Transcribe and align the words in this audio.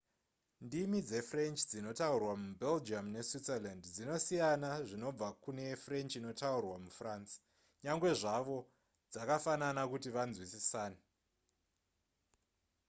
ndimi 0.65 0.99
dzefrench 1.07 1.61
dzinotaurwa 1.69 2.33
mubelgium 2.43 3.05
neswitzerland 3.15 3.83
dzinosiyana 3.95 4.69
zvinobva 4.87 5.27
kubva 5.31 5.39
kune 5.43 5.65
french 5.83 6.13
inotaurwa 6.19 6.75
mufrance 6.85 7.33
nyangwe 7.83 8.09
zvavo 8.21 8.57
dzakafanana 9.11 9.81
kuti 9.91 10.07
vanzwisisane 10.15 10.99